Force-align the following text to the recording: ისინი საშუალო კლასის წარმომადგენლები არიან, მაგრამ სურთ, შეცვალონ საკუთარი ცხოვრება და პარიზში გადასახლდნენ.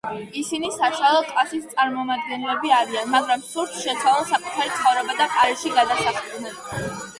ისინი 0.39 0.69
საშუალო 0.75 1.19
კლასის 1.27 1.67
წარმომადგენლები 1.73 2.73
არიან, 2.79 3.13
მაგრამ 3.17 3.45
სურთ, 3.51 3.77
შეცვალონ 3.83 4.27
საკუთარი 4.33 4.75
ცხოვრება 4.81 5.19
და 5.23 5.31
პარიზში 5.37 5.77
გადასახლდნენ. 5.79 6.61